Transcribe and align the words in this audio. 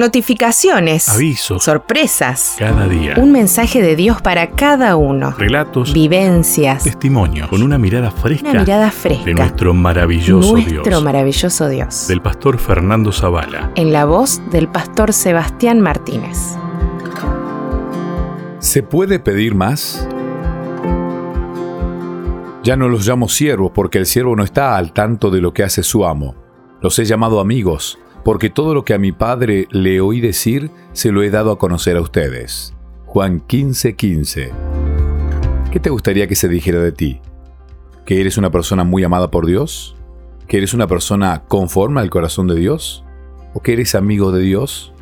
Notificaciones. 0.00 1.10
Avisos. 1.10 1.62
Sorpresas. 1.62 2.54
Cada 2.58 2.88
día. 2.88 3.16
Un 3.18 3.32
mensaje 3.32 3.82
de 3.82 3.96
Dios 3.96 4.22
para 4.22 4.52
cada 4.52 4.96
uno. 4.96 5.34
Relatos. 5.36 5.92
Vivencias. 5.92 6.84
Testimonios. 6.84 7.48
Con 7.50 7.62
una 7.62 7.76
mirada 7.76 8.10
fresca. 8.10 8.48
Una 8.48 8.60
mirada 8.60 8.90
fresca. 8.90 9.26
De 9.26 9.34
nuestro 9.34 9.74
maravilloso 9.74 10.52
Nuestro 10.52 10.82
Dios. 10.84 11.02
maravilloso 11.04 11.68
Dios. 11.68 12.08
Del 12.08 12.22
pastor 12.22 12.56
Fernando 12.56 13.12
Zavala. 13.12 13.72
En 13.74 13.92
la 13.92 14.06
voz 14.06 14.40
del 14.50 14.68
pastor 14.68 15.12
Sebastián 15.12 15.82
Martínez. 15.82 16.56
¿Se 18.58 18.82
puede 18.82 19.18
pedir 19.18 19.54
más? 19.54 20.08
Ya 22.62 22.74
no 22.76 22.88
los 22.88 23.06
llamo 23.06 23.28
siervos 23.28 23.72
porque 23.74 23.98
el 23.98 24.06
siervo 24.06 24.34
no 24.34 24.44
está 24.44 24.78
al 24.78 24.94
tanto 24.94 25.30
de 25.30 25.42
lo 25.42 25.52
que 25.52 25.62
hace 25.62 25.82
su 25.82 26.06
amo. 26.06 26.36
Los 26.80 26.98
he 26.98 27.04
llamado 27.04 27.38
amigos 27.38 27.98
porque 28.24 28.50
todo 28.50 28.74
lo 28.74 28.84
que 28.84 28.94
a 28.94 28.98
mi 28.98 29.12
padre 29.12 29.66
le 29.70 30.00
oí 30.00 30.20
decir 30.20 30.70
se 30.92 31.12
lo 31.12 31.22
he 31.22 31.30
dado 31.30 31.52
a 31.52 31.58
conocer 31.58 31.96
a 31.96 32.00
ustedes. 32.00 32.74
Juan 33.06 33.40
15:15 33.40 33.96
15. 33.96 34.52
¿Qué 35.72 35.80
te 35.80 35.90
gustaría 35.90 36.26
que 36.26 36.36
se 36.36 36.48
dijera 36.48 36.80
de 36.80 36.92
ti? 36.92 37.20
¿Que 38.04 38.20
eres 38.20 38.38
una 38.38 38.50
persona 38.50 38.84
muy 38.84 39.04
amada 39.04 39.30
por 39.30 39.46
Dios? 39.46 39.96
¿Que 40.48 40.58
eres 40.58 40.74
una 40.74 40.86
persona 40.86 41.44
conforme 41.46 42.00
al 42.00 42.10
corazón 42.10 42.48
de 42.48 42.56
Dios? 42.56 43.04
¿O 43.54 43.60
que 43.60 43.72
eres 43.72 43.94
amigo 43.94 44.32
de 44.32 44.42
Dios? 44.42 44.92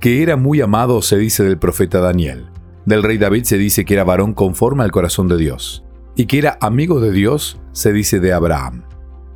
Que 0.00 0.22
era 0.22 0.36
muy 0.36 0.60
amado 0.60 1.00
se 1.00 1.16
dice 1.16 1.44
del 1.44 1.58
profeta 1.58 2.00
Daniel. 2.00 2.46
Del 2.86 3.04
rey 3.04 3.18
David 3.18 3.44
se 3.44 3.56
dice 3.56 3.84
que 3.84 3.94
era 3.94 4.02
varón 4.02 4.34
conforme 4.34 4.82
al 4.82 4.90
corazón 4.90 5.28
de 5.28 5.36
Dios. 5.36 5.84
Y 6.16 6.26
que 6.26 6.38
era 6.38 6.58
amigo 6.60 7.00
de 7.00 7.12
Dios 7.12 7.60
se 7.70 7.92
dice 7.92 8.18
de 8.18 8.32
Abraham. 8.32 8.82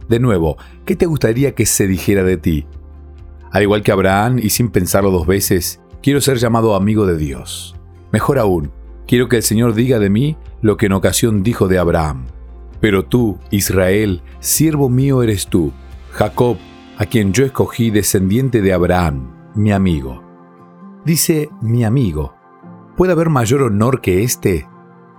De 0.08 0.20
nuevo, 0.20 0.56
¿qué 0.84 0.94
te 0.94 1.06
gustaría 1.06 1.54
que 1.54 1.66
se 1.66 1.86
dijera 1.86 2.22
de 2.22 2.36
ti? 2.36 2.66
Al 3.50 3.62
igual 3.62 3.82
que 3.82 3.92
Abraham, 3.92 4.38
y 4.38 4.50
sin 4.50 4.70
pensarlo 4.70 5.10
dos 5.10 5.26
veces, 5.26 5.80
quiero 6.02 6.20
ser 6.20 6.38
llamado 6.38 6.74
amigo 6.74 7.06
de 7.06 7.16
Dios. 7.16 7.74
Mejor 8.12 8.38
aún, 8.38 8.70
quiero 9.06 9.28
que 9.28 9.36
el 9.36 9.42
Señor 9.42 9.74
diga 9.74 9.98
de 9.98 10.10
mí 10.10 10.36
lo 10.62 10.76
que 10.76 10.86
en 10.86 10.92
ocasión 10.92 11.42
dijo 11.42 11.66
de 11.66 11.78
Abraham. 11.78 12.26
Pero 12.80 13.04
tú, 13.04 13.38
Israel, 13.50 14.22
siervo 14.40 14.88
mío 14.88 15.22
eres 15.22 15.46
tú, 15.46 15.72
Jacob, 16.12 16.58
a 16.98 17.06
quien 17.06 17.32
yo 17.32 17.44
escogí 17.44 17.90
descendiente 17.90 18.62
de 18.62 18.72
Abraham, 18.72 19.32
mi 19.54 19.72
amigo. 19.72 20.22
Dice 21.04 21.50
mi 21.60 21.84
amigo. 21.84 22.34
¿Puede 22.96 23.12
haber 23.12 23.28
mayor 23.28 23.62
honor 23.62 24.00
que 24.00 24.22
este? 24.22 24.66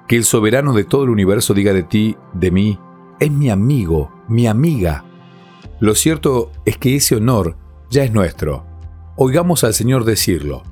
Que 0.07 0.15
el 0.15 0.23
soberano 0.23 0.73
de 0.73 0.83
todo 0.83 1.03
el 1.03 1.09
universo 1.09 1.53
diga 1.53 1.73
de 1.73 1.83
ti, 1.83 2.17
de 2.33 2.51
mí, 2.51 2.79
es 3.19 3.31
mi 3.31 3.49
amigo, 3.49 4.11
mi 4.27 4.47
amiga. 4.47 5.03
Lo 5.79 5.95
cierto 5.95 6.51
es 6.65 6.77
que 6.77 6.95
ese 6.95 7.15
honor 7.15 7.57
ya 7.89 8.03
es 8.03 8.11
nuestro. 8.11 8.65
Oigamos 9.15 9.63
al 9.63 9.73
Señor 9.73 10.05
decirlo. 10.05 10.63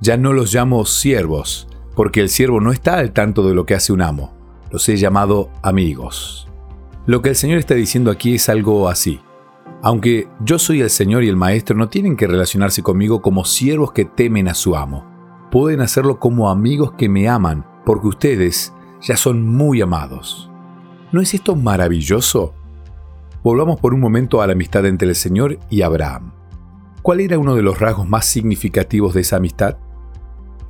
Ya 0.00 0.16
no 0.16 0.32
los 0.32 0.52
llamo 0.52 0.84
siervos, 0.84 1.68
porque 1.94 2.20
el 2.20 2.28
siervo 2.28 2.60
no 2.60 2.72
está 2.72 2.98
al 2.98 3.12
tanto 3.12 3.46
de 3.46 3.54
lo 3.54 3.66
que 3.66 3.74
hace 3.74 3.92
un 3.92 4.02
amo. 4.02 4.32
Los 4.70 4.88
he 4.88 4.96
llamado 4.96 5.50
amigos. 5.62 6.48
Lo 7.06 7.22
que 7.22 7.30
el 7.30 7.36
Señor 7.36 7.58
está 7.58 7.74
diciendo 7.74 8.10
aquí 8.10 8.34
es 8.34 8.48
algo 8.48 8.88
así. 8.88 9.20
Aunque 9.82 10.28
yo 10.40 10.58
soy 10.58 10.80
el 10.80 10.90
Señor 10.90 11.24
y 11.24 11.28
el 11.28 11.36
Maestro, 11.36 11.76
no 11.76 11.88
tienen 11.88 12.16
que 12.16 12.26
relacionarse 12.26 12.82
conmigo 12.82 13.20
como 13.22 13.44
siervos 13.44 13.92
que 13.92 14.04
temen 14.04 14.48
a 14.48 14.54
su 14.54 14.76
amo. 14.76 15.04
Pueden 15.50 15.80
hacerlo 15.80 16.20
como 16.20 16.50
amigos 16.50 16.92
que 16.92 17.08
me 17.08 17.28
aman, 17.28 17.66
porque 17.84 18.06
ustedes 18.06 18.72
ya 19.00 19.16
son 19.16 19.44
muy 19.44 19.80
amados. 19.80 20.51
¿No 21.12 21.20
es 21.20 21.34
esto 21.34 21.54
maravilloso? 21.56 22.54
Volvamos 23.42 23.78
por 23.78 23.92
un 23.92 24.00
momento 24.00 24.40
a 24.40 24.46
la 24.46 24.54
amistad 24.54 24.86
entre 24.86 25.10
el 25.10 25.14
Señor 25.14 25.58
y 25.68 25.82
Abraham. 25.82 26.32
¿Cuál 27.02 27.20
era 27.20 27.38
uno 27.38 27.54
de 27.54 27.60
los 27.60 27.78
rasgos 27.78 28.08
más 28.08 28.24
significativos 28.24 29.12
de 29.12 29.20
esa 29.20 29.36
amistad? 29.36 29.76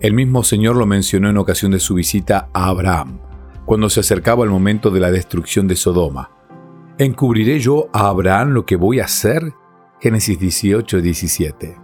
El 0.01 0.15
mismo 0.15 0.43
Señor 0.43 0.75
lo 0.75 0.85
mencionó 0.85 1.31
en 1.31 1.37
ocasión 1.37 1.71
de 1.71 1.79
su 1.79 1.95
visita 1.95 2.49
a 2.53 2.67
Abraham, 2.67 3.21
cuando 3.67 3.89
se 3.89 4.01
acercaba 4.01 4.43
el 4.43 4.51
momento 4.51 4.91
de 4.91 4.99
la 4.99 5.13
destrucción 5.13 5.69
de 5.69 5.77
Sodoma. 5.77 6.33
¿Encubriré 6.99 7.61
yo 7.61 7.89
a 7.93 8.09
Abraham 8.09 8.49
lo 8.49 8.67
que 8.67 8.75
voy 8.75 8.99
a 8.99 9.05
hacer? 9.05 9.55
Génesis 10.01 10.41
18, 10.41 11.01
17. 11.03 11.77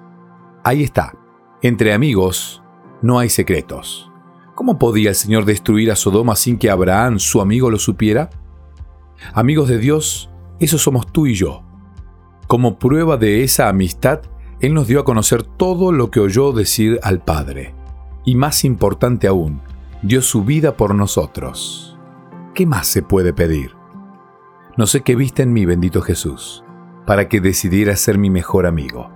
Ahí 0.65 0.83
está. 0.83 1.15
Entre 1.62 1.93
amigos 1.93 2.60
no 3.03 3.21
hay 3.21 3.28
secretos. 3.28 4.10
¿Cómo 4.56 4.81
podía 4.81 5.10
el 5.10 5.15
Señor 5.15 5.44
destruir 5.44 5.93
a 5.93 5.97
Sodoma 5.97 6.34
sin 6.34 6.59
que 6.59 6.71
Abraham, 6.71 7.21
su 7.21 7.41
amigo, 7.41 7.71
lo 7.71 7.78
supiera? 7.78 8.31
Amigos 9.33 9.69
de 9.69 9.79
Dios, 9.79 10.31
eso 10.61 10.79
somos 10.79 11.06
tú 11.12 11.27
y 11.27 11.34
yo. 11.34 11.62
Como 12.47 12.79
prueba 12.79 13.17
de 13.17 13.43
esa 13.45 13.69
amistad, 13.69 14.21
Él 14.61 14.75
nos 14.75 14.87
dio 14.87 15.01
a 15.01 15.05
conocer 15.05 15.43
todo 15.43 15.93
lo 15.93 16.11
que 16.11 16.21
oyó 16.21 16.53
decir 16.53 16.99
al 17.03 17.21
Padre. 17.21 17.75
Y 18.25 18.34
más 18.34 18.65
importante 18.65 19.27
aún, 19.27 19.61
dio 20.03 20.23
su 20.23 20.45
vida 20.45 20.77
por 20.77 20.95
nosotros. 20.95 21.99
¿Qué 22.55 22.67
más 22.67 22.87
se 22.87 23.03
puede 23.03 23.33
pedir? 23.33 23.73
No 24.77 24.87
sé 24.87 25.03
qué 25.03 25.17
viste 25.17 25.43
en 25.43 25.53
mí, 25.53 25.67
bendito 25.67 26.03
Jesús, 26.03 26.65
para 27.07 27.28
que 27.28 27.41
decidiera 27.41 27.97
ser 27.97 28.19
mi 28.19 28.31
mejor 28.31 28.67
amigo. 28.67 29.11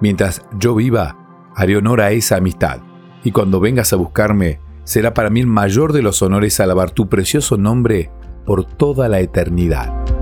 Mientras 0.00 0.42
yo 0.58 0.74
viva, 0.74 1.16
haré 1.54 1.76
honor 1.76 2.00
a 2.00 2.10
esa 2.10 2.36
amistad, 2.36 2.80
y 3.24 3.32
cuando 3.32 3.60
vengas 3.60 3.92
a 3.92 3.96
buscarme, 3.96 4.60
será 4.84 5.14
para 5.14 5.30
mí 5.30 5.40
el 5.40 5.46
mayor 5.46 5.92
de 5.92 6.02
los 6.02 6.22
honores 6.22 6.60
alabar 6.60 6.90
tu 6.90 7.08
precioso 7.08 7.56
nombre 7.56 8.10
por 8.46 8.64
toda 8.64 9.08
la 9.08 9.20
eternidad. 9.20 10.15